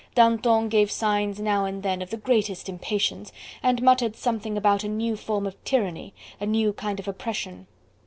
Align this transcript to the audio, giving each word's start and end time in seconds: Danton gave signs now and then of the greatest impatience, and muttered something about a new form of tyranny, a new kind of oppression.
Danton 0.15 0.67
gave 0.67 0.89
signs 0.89 1.39
now 1.39 1.63
and 1.65 1.83
then 1.83 2.01
of 2.01 2.09
the 2.09 2.17
greatest 2.17 2.67
impatience, 2.67 3.31
and 3.61 3.83
muttered 3.83 4.15
something 4.15 4.57
about 4.57 4.83
a 4.83 4.87
new 4.89 5.15
form 5.15 5.45
of 5.45 5.63
tyranny, 5.63 6.11
a 6.39 6.45
new 6.47 6.73
kind 6.73 6.99
of 6.99 7.07
oppression. 7.07 7.67